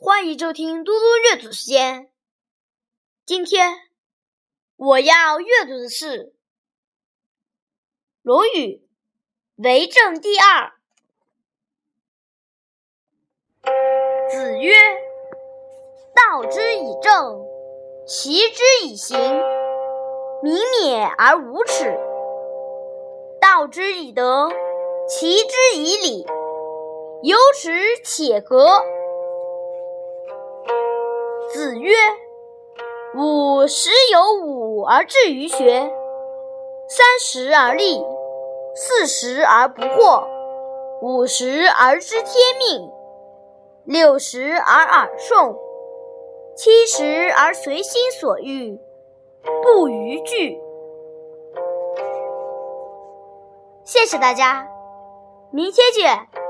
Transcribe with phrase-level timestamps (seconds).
[0.00, 2.08] 欢迎收听嘟嘟阅读时间。
[3.26, 3.74] 今天
[4.76, 6.26] 我要阅读的是
[8.22, 8.76] 《论语·
[9.56, 10.72] 为政》第二。
[14.30, 14.72] 子曰
[16.14, 17.44] ：“道之以政，
[18.06, 19.18] 齐之以刑，
[20.44, 21.88] 民免而无耻；
[23.40, 24.48] 道之以德，
[25.08, 26.24] 齐之以礼，
[27.24, 28.80] 有耻且格。”
[31.50, 31.94] 子曰
[33.16, 35.90] ：“吾十有五而志于学，
[36.88, 38.04] 三十而立，
[38.74, 40.26] 四十而不惑，
[41.00, 42.90] 五十而知天命，
[43.84, 45.56] 六十而耳顺，
[46.54, 48.78] 七十而随心所欲，
[49.62, 50.60] 不逾矩。”
[53.84, 54.68] 谢谢大家，
[55.50, 56.47] 明天见。